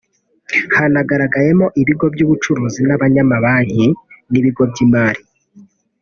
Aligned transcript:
Hanagaragayemo 0.77 1.65
ibigo 1.81 2.05
by’ubucuruzi 2.13 2.79
n’abanyamabanki 2.87 3.85
n’ibigo 4.31 4.63
by’imari 4.71 5.21